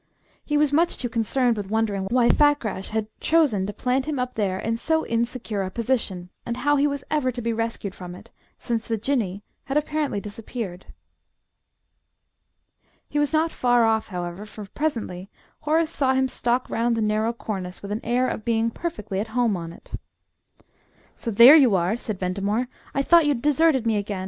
He 0.43 0.57
was 0.57 0.73
much 0.73 0.97
too 0.97 1.09
concerned 1.09 1.55
with 1.55 1.69
wondering 1.69 2.05
why 2.09 2.27
Fakrash 2.29 2.89
had 2.89 3.07
chosen 3.19 3.67
to 3.67 3.71
plant 3.73 4.07
him 4.07 4.17
up 4.17 4.33
there 4.33 4.57
in 4.57 4.77
so 4.77 5.05
insecure 5.05 5.61
a 5.61 5.69
position, 5.69 6.31
and 6.43 6.57
how 6.57 6.75
he 6.75 6.87
was 6.87 7.03
ever 7.11 7.31
to 7.31 7.39
be 7.39 7.53
rescued 7.53 7.93
from 7.93 8.15
it, 8.15 8.31
since 8.57 8.87
the 8.87 8.97
Jinnee 8.97 9.43
had 9.65 9.77
apparently 9.77 10.19
disappeared. 10.19 10.87
He 13.09 13.19
was 13.19 13.31
not 13.31 13.51
far 13.51 13.85
off, 13.85 14.07
however, 14.07 14.47
for 14.47 14.65
presently 14.73 15.29
Horace 15.59 15.91
saw 15.91 16.15
him 16.15 16.27
stalk 16.27 16.67
round 16.67 16.97
the 16.97 17.01
narrow 17.03 17.31
cornice 17.31 17.83
with 17.83 17.91
an 17.91 18.01
air 18.03 18.27
of 18.27 18.43
being 18.43 18.71
perfectly 18.71 19.19
at 19.19 19.27
home 19.37 19.55
on 19.55 19.71
it. 19.71 19.91
"So 21.13 21.29
there 21.29 21.55
you 21.55 21.75
are!" 21.75 21.95
said 21.95 22.17
Ventimore; 22.17 22.69
"I 22.95 23.03
thought 23.03 23.27
you'd 23.27 23.43
deserted 23.43 23.85
me 23.85 23.97
again. 23.97 24.19